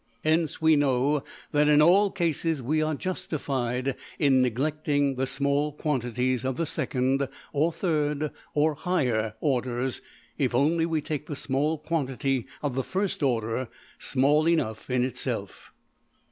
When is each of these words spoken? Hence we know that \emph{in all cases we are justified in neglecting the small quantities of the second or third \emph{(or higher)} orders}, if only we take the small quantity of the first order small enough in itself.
Hence 0.23 0.59
we 0.59 0.75
know 0.75 1.23
that 1.51 1.67
\emph{in 1.67 1.79
all 1.85 2.09
cases 2.09 2.59
we 2.59 2.81
are 2.81 2.95
justified 2.95 3.95
in 4.17 4.41
neglecting 4.41 5.13
the 5.13 5.27
small 5.27 5.73
quantities 5.73 6.43
of 6.43 6.57
the 6.57 6.65
second 6.65 7.27
or 7.53 7.71
third 7.71 8.31
\emph{(or 8.55 8.77
higher)} 8.77 9.35
orders}, 9.41 10.01
if 10.39 10.55
only 10.55 10.87
we 10.87 11.01
take 11.01 11.27
the 11.27 11.35
small 11.35 11.77
quantity 11.77 12.47
of 12.63 12.73
the 12.73 12.83
first 12.83 13.21
order 13.21 13.69
small 13.99 14.49
enough 14.49 14.89
in 14.89 15.03
itself. 15.03 15.71